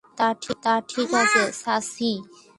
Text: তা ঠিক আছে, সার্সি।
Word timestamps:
তা 0.63 0.73
ঠিক 0.89 1.09
আছে, 1.21 1.43
সার্সি। 1.61 2.11